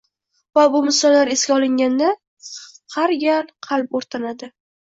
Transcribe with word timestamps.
Va 0.57 0.61
bu 0.75 0.79
misollar 0.85 1.31
esga 1.35 1.53
olinganda 1.57 2.09
har 2.97 3.17
gal 3.27 3.55
qalb 3.69 3.97
o‘rtanadi 4.01 4.55